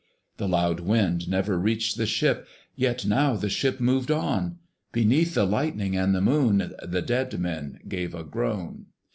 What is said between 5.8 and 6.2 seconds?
and